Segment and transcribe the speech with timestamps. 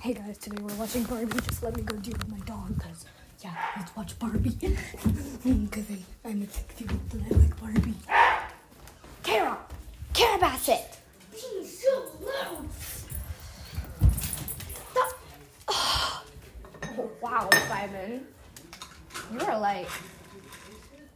[0.00, 1.38] Hey guys, today we're watching Barbie.
[1.46, 3.04] Just let me go deal with my dog, cause
[3.44, 4.48] yeah, let's watch Barbie.
[5.70, 7.94] cause I, I'm a sexy and I like Barbie.
[9.22, 9.58] Kara,
[10.14, 10.96] Kara Bassett.
[11.38, 12.66] She's so loud.
[14.90, 15.18] Stop.
[15.68, 18.26] Oh, wow, Simon,
[19.34, 19.88] you are like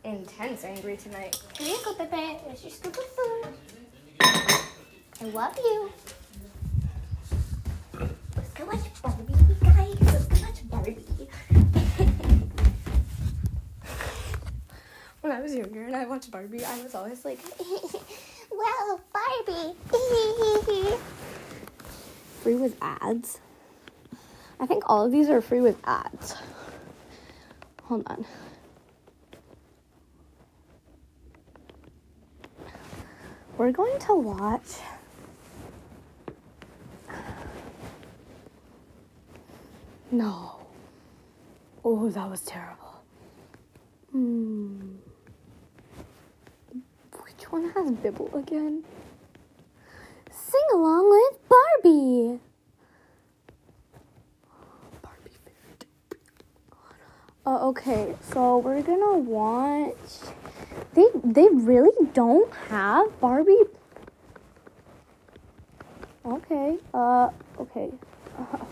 [0.04, 1.42] intense angry tonight.
[1.58, 2.38] Here you go, Pepe.
[2.46, 3.48] There's your scoop of food.
[4.20, 5.90] I love you.
[9.04, 10.26] Barbie, guys.
[10.70, 11.04] Barbie.
[15.20, 17.38] when I was younger and I watched Barbie, I was always like,
[18.50, 19.74] "Well, Barbie."
[22.42, 23.40] free with ads.
[24.58, 26.34] I think all of these are free with ads.
[27.82, 28.24] Hold on.
[33.58, 34.78] We're going to watch.
[40.14, 40.60] No.
[41.84, 43.02] Oh, that was terrible.
[44.12, 44.92] Hmm.
[47.24, 48.84] Which one has Bibble again?
[50.30, 52.38] Sing along with Barbie.
[55.02, 55.36] Barbie.
[57.44, 59.94] Uh, okay, so we're gonna watch.
[60.94, 63.64] They they really don't have Barbie.
[66.24, 66.78] Okay.
[66.94, 67.30] Uh.
[67.58, 67.90] Okay.
[68.38, 68.58] Uh.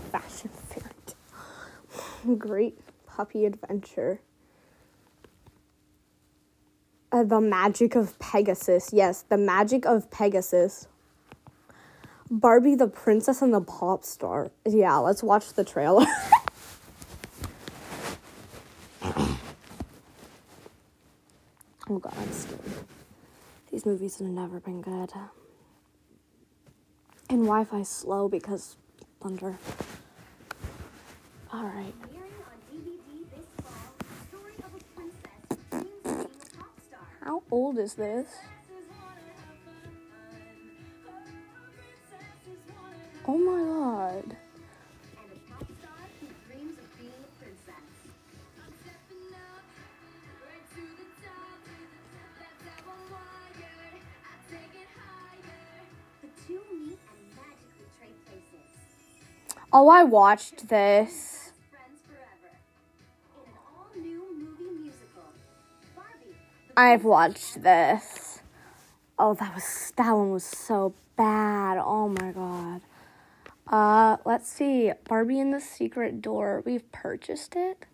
[2.39, 4.21] Great puppy adventure.
[7.11, 8.91] Uh, the magic of Pegasus.
[8.93, 10.89] Yes, the magic of Pegasus.
[12.31, 14.51] Barbie the princess and the pop star.
[14.67, 16.07] Yeah, let's watch the trailer.
[19.03, 19.39] oh
[22.01, 22.61] god, I'm scared.
[23.71, 25.13] These movies have never been good.
[27.29, 28.77] And Wi Fi slow because
[29.21, 29.59] thunder.
[31.55, 31.95] Alright.
[32.15, 36.81] Airing on DVD this fall, the story of a princess dreams of being a pop
[36.89, 37.07] star.
[37.23, 38.27] How old is this?
[43.29, 44.37] Oh my god.
[59.75, 61.32] Oh, I watched star
[66.77, 68.41] I've watched this.
[69.19, 71.79] Oh, that was that one was so bad.
[71.79, 72.81] Oh my god.
[73.67, 74.93] Uh, let's see.
[75.09, 76.63] Barbie and the Secret Door.
[76.65, 77.85] We've purchased it.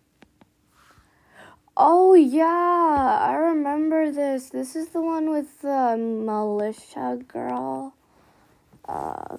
[1.75, 4.49] Oh yeah, I remember this.
[4.49, 7.93] This is the one with the Malucia girl.
[8.85, 9.37] Uh,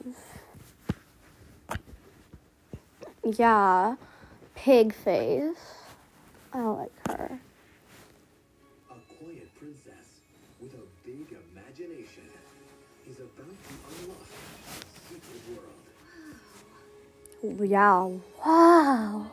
[3.24, 3.96] yeah,
[4.54, 5.56] pig face.
[6.52, 7.40] I like her.
[13.22, 14.72] About to unlock a
[15.08, 15.42] secret
[17.42, 17.70] world.
[17.70, 18.08] Yeah.
[18.44, 19.31] Wow.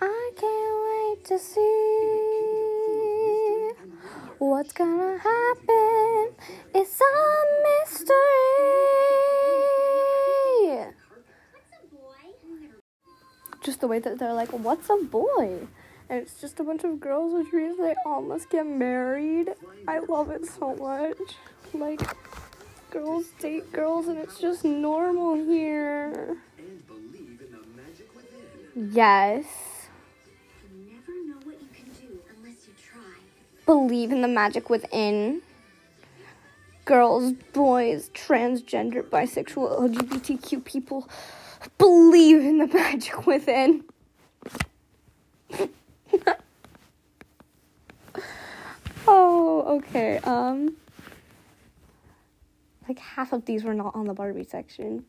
[0.00, 1.70] I can't wait to see
[4.38, 6.34] what's gonna happen.
[6.74, 7.04] It's a
[7.66, 8.16] mystery.
[11.50, 12.24] What's a boy?
[13.62, 15.68] Just the way that they're like, what's a boy?
[16.10, 19.54] And it's just a bunch of girls with dreams they all must get married.
[19.86, 21.36] I love it so much.
[21.72, 22.00] Like,
[22.90, 26.36] girls date girls and it's just normal here.
[28.74, 29.44] Yes.
[33.64, 35.42] Believe in the magic within.
[36.84, 41.08] Girls, boys, transgender, bisexual, LGBTQ people
[41.78, 43.84] believe in the magic within.
[49.06, 50.18] oh, okay.
[50.24, 50.76] Um
[52.88, 55.04] like half of these were not on the Barbie section.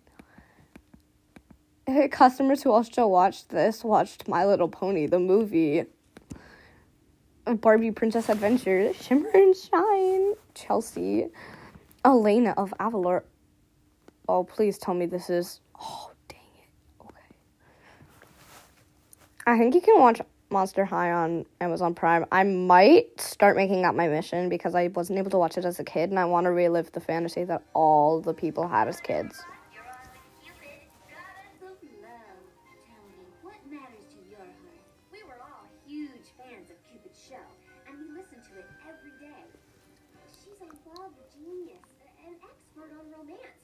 [2.12, 5.86] Customers who also watched this watched My Little Pony, the movie.
[7.46, 11.28] Barbie Princess Adventure, Shimmer and Shine, Chelsea,
[12.06, 13.24] Elena of Avalor.
[14.30, 15.60] Oh, please tell me this is.
[15.82, 17.04] Oh, dang it.
[17.04, 17.16] Okay.
[19.48, 20.22] I think you can watch
[20.52, 22.26] Monster High on Amazon Prime.
[22.32, 25.80] I might start making that my mission because I wasn't able to watch it as
[25.80, 29.00] a kid and I want to relive the fantasy that all the people had as
[29.00, 29.42] kids.
[29.74, 32.32] You're on with Cupid, goddess of love.
[43.32, 43.61] Tell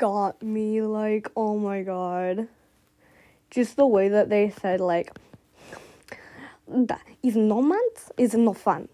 [0.00, 0.80] got me.
[0.80, 2.48] Like, oh my god.
[3.50, 5.12] Just the way that they said, like,
[6.66, 8.88] that is no month is no fun.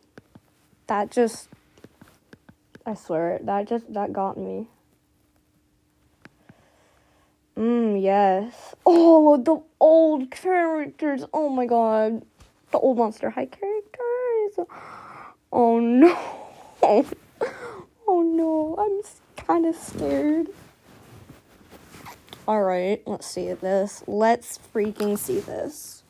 [0.88, 1.48] That just,
[2.84, 4.66] I swear, that just that got me.
[7.56, 8.74] Mm, yes.
[8.84, 11.24] Oh, the old characters.
[11.32, 12.22] Oh my god.
[12.72, 14.66] The old Monster High characters.
[15.52, 16.44] Oh no.
[18.08, 19.02] Oh no, I'm
[19.44, 20.46] kind of scared.
[22.48, 24.04] Alright, let's see this.
[24.06, 26.04] Let's freaking see this.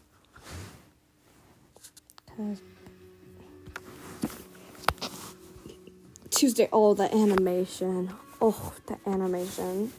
[6.31, 6.69] Tuesday.
[6.71, 8.13] Oh, the animation.
[8.43, 9.93] Oh, the animation.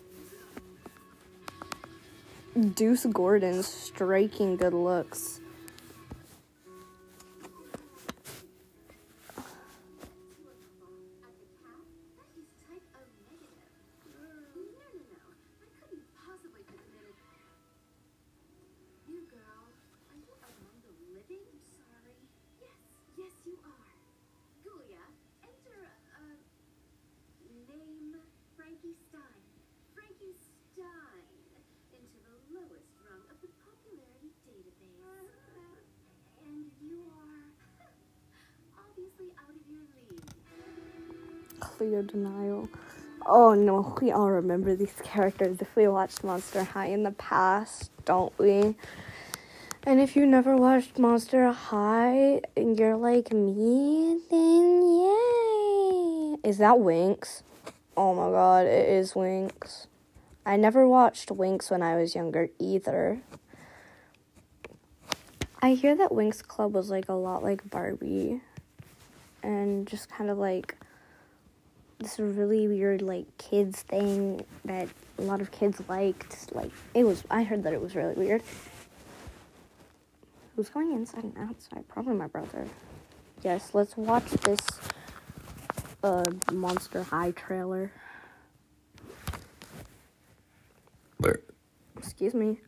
[2.76, 5.40] Deuce Gorgon's striking good looks.
[41.78, 42.70] Clear denial.
[43.24, 47.92] Oh no, we all remember these characters if we watched Monster High in the past,
[48.04, 48.76] don't we?
[49.84, 56.50] And if you never watched Monster High and you're like me, then yay!
[56.50, 57.44] Is that Winx?
[57.96, 59.86] Oh my god, it is Winx.
[60.48, 63.22] I never watched Winx when I was younger either.
[65.62, 68.42] I hear that Winx Club was like a lot like Barbie
[69.44, 70.77] and just kind of like
[72.00, 76.54] this is really weird like kids thing that a lot of kids liked.
[76.54, 78.44] Like it was I heard that it was really weird.
[80.56, 81.88] Who's going inside and outside?
[81.88, 82.66] Probably my brother.
[83.44, 84.60] Yes, let's watch this
[86.04, 87.92] uh Monster High trailer.
[91.98, 92.60] Excuse me.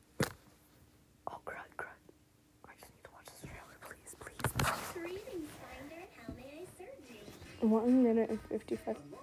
[1.27, 1.87] Oh crud, crud.
[2.67, 4.41] I just need to watch this trailer, please, please.
[4.93, 6.03] Greetings, Finder.
[6.17, 6.99] How may I serve
[7.61, 7.67] you?
[7.67, 8.95] One minute and fifty-five.
[8.95, 9.18] a Monster High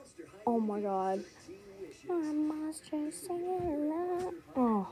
[0.47, 1.25] Oh my god.
[2.09, 3.11] Oh, monster
[3.91, 4.35] love.
[4.55, 4.87] Oh.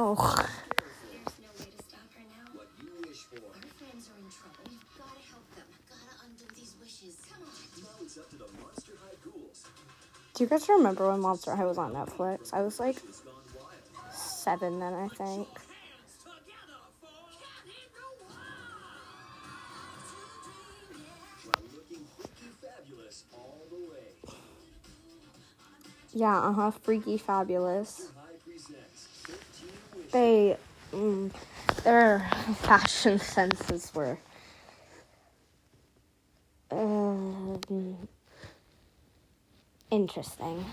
[0.00, 0.46] Ghouls.
[10.34, 12.54] Do you guys remember when Monster High was on Netflix?
[12.54, 12.96] I was like
[14.10, 15.48] seven then, I think.
[26.12, 26.70] Yeah, uh huh.
[26.70, 28.10] Freaky Fabulous.
[30.12, 30.56] They,
[30.92, 31.30] mm,
[31.84, 34.18] their fashion senses were.
[36.70, 37.60] Um,
[39.90, 40.64] interesting.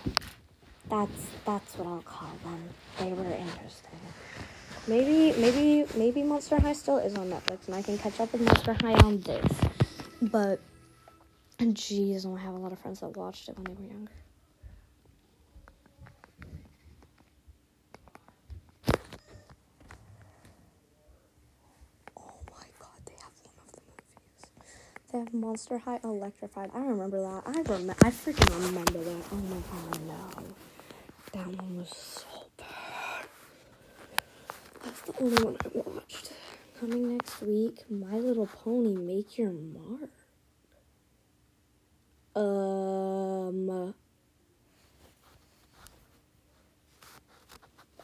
[0.89, 2.69] That's that's what I'll call them.
[2.99, 3.99] They were interesting.
[4.87, 8.41] Maybe maybe maybe Monster High still is on Netflix and I can catch up with
[8.41, 9.51] Monster High on this.
[10.21, 10.59] But
[11.59, 14.11] jeez, I have a lot of friends that watched it when they were younger.
[22.17, 24.45] Oh my god, they have one of the movies.
[25.17, 26.69] Have Monster High Electrified.
[26.75, 27.41] I remember that.
[27.47, 27.95] I remember.
[28.01, 29.23] I freaking remember that.
[29.31, 30.43] Oh my god, no.
[31.33, 33.25] That one was so bad.
[34.83, 36.33] That's the only one I watched.
[36.79, 40.11] Coming next week, My Little Pony, Make Your Mark.
[42.35, 43.95] Um.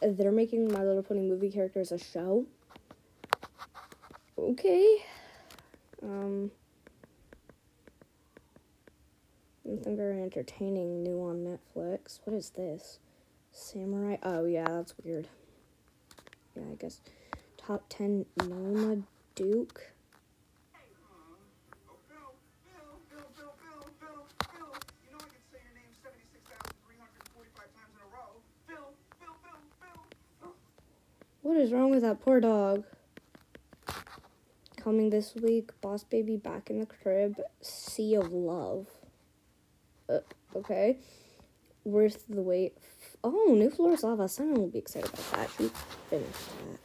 [0.02, 2.48] They're making My Little Pony movie characters a show.
[4.40, 4.98] Okay.
[6.02, 6.50] Um.
[9.74, 12.20] Something very entertaining new on Netflix.
[12.26, 13.00] What is this?
[13.52, 14.18] Samurai.
[14.22, 15.28] Oh, yeah, that's weird.
[16.56, 17.02] Yeah, I guess.
[17.58, 19.02] Top 10 Noma
[19.34, 19.82] Duke.
[20.74, 22.36] Phil, Phil,
[22.70, 23.54] Phil, Phil, Phil,
[24.00, 24.74] Phil, Phil.
[25.04, 28.30] You know I can say your name 76,345 times in a row.
[28.68, 30.02] Phil, Phil, Phil, Phil,
[30.40, 30.54] Phil.
[31.42, 32.84] What is wrong with that poor dog?
[34.78, 38.86] Coming this week, Boss Baby back in the crib, Sea of Love.
[40.10, 40.20] Uh,
[40.56, 40.98] okay.
[41.84, 42.78] Worth the wait.
[43.24, 44.28] Oh, new floor Floors Lava.
[44.28, 45.50] Simon will be excited about that.
[45.58, 45.70] She
[46.10, 46.80] finished that.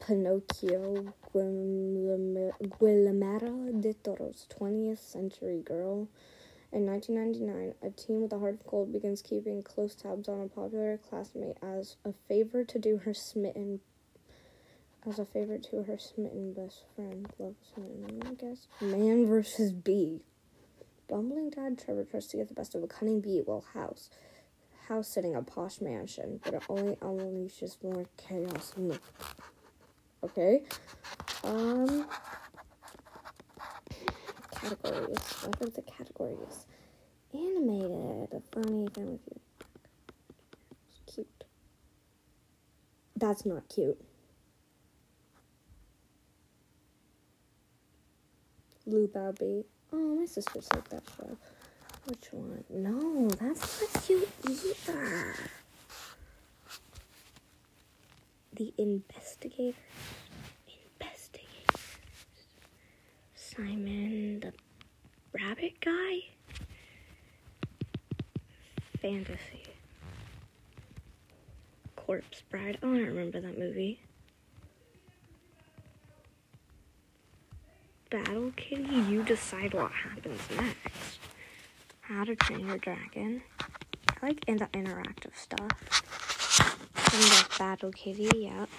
[0.00, 2.52] Pinocchio, Guillermo-
[3.80, 6.08] del Toro's 20th Century Girl.
[6.72, 10.48] In 1999, a teen with a heart of gold begins keeping close tabs on a
[10.48, 13.80] popular classmate as a favor to do her smitten
[15.06, 17.26] as a favor to her smitten best friend.
[17.38, 18.66] Love smitten, I guess.
[18.80, 20.22] Man versus bee.
[21.08, 24.10] Bumbling dad Trevor tries to get the best of a cunning bee while house
[24.88, 28.74] house sitting a posh mansion, but it only unleashes more chaos.
[30.22, 30.62] Okay.
[31.44, 32.06] Um
[34.50, 35.18] categories.
[35.44, 36.66] What are the categories?
[37.32, 39.40] Animated, funny, family feud.
[41.06, 41.44] Cute.
[43.16, 44.00] That's not cute.
[48.86, 49.64] Blue Barbie.
[49.92, 51.36] Oh, my sisters like that show.
[52.06, 52.64] Which one?
[52.68, 55.34] No, that's not cute either.
[58.54, 59.74] The Investigators.
[61.00, 61.86] Investigators.
[63.34, 64.52] Simon the
[65.32, 66.18] Rabbit Guy.
[69.00, 69.62] Fantasy.
[71.96, 72.78] Corpse Bride.
[72.82, 74.00] Oh, I don't remember that movie.
[79.28, 81.18] Decide what happens next.
[82.00, 83.42] How to Train Your Dragon.
[83.60, 85.68] I like in the interactive stuff.
[87.12, 88.70] And the Battle Kitty, yep.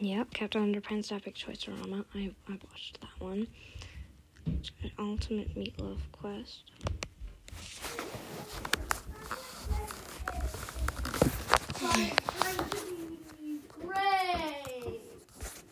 [0.00, 2.04] Yep, Captain Underpants Epic Choice Drama.
[2.12, 3.46] I, I watched that one.
[4.98, 6.64] Ultimate Meatloaf Quest.
[11.78, 12.73] Great!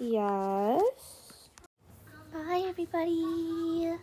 [0.02, 1.46] Yes.
[2.32, 3.94] Bye, everybody.